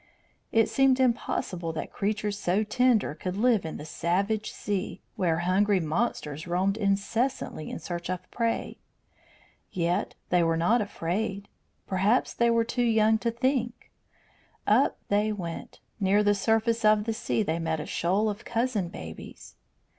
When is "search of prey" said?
7.77-8.79